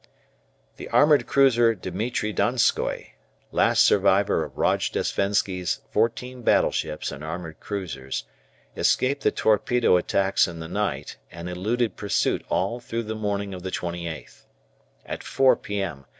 The 0.77 0.89
armoured 0.89 1.27
cruiser 1.27 1.75
"Dimitri 1.75 2.33
Donskoi," 2.33 3.11
last 3.51 3.83
survivor 3.83 4.43
of 4.43 4.53
Rojdestvensky's 4.57 5.81
fourteen 5.91 6.41
battleships 6.41 7.11
and 7.11 7.23
armoured 7.23 7.59
cruisers, 7.59 8.23
escaped 8.75 9.21
the 9.21 9.29
torpedo 9.29 9.97
attacks 9.97 10.47
in 10.47 10.59
the 10.59 10.67
night, 10.67 11.17
and 11.29 11.47
eluded 11.47 11.97
pursuit 11.97 12.43
all 12.49 12.79
through 12.79 13.03
the 13.03 13.13
morning 13.13 13.53
of 13.53 13.61
the 13.61 13.69
28th. 13.69 14.45
At 15.05 15.21
4 15.23 15.55
p.m. 15.55 16.05